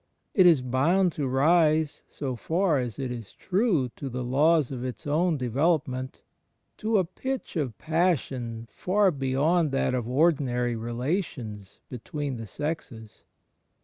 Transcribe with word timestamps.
It 0.33 0.47
is 0.47 0.63
bound 0.63 1.11
to 1.11 1.27
rise, 1.27 2.01
so 2.07 2.35
far 2.35 2.79
as 2.79 2.97
it 2.97 3.11
is 3.11 3.33
true 3.33 3.89
to 3.97 4.09
the 4.09 4.23
laws 4.23 4.71
of 4.71 4.83
its 4.83 5.05
own 5.05 5.37
development, 5.37 6.23
to 6.77 6.97
a 6.97 7.05
pitch 7.05 7.55
of 7.55 7.77
passion 7.77 8.67
far 8.71 9.11
beyond 9.11 9.71
that 9.73 9.93
of 9.93 10.09
ordinary 10.09 10.75
relations 10.75 11.77
between 11.87 12.37
the 12.37 12.47
sexes. 12.47 13.25